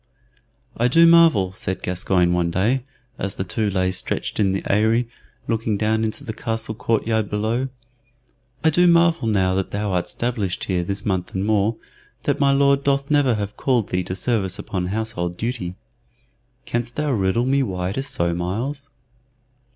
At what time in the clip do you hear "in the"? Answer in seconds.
4.39-4.63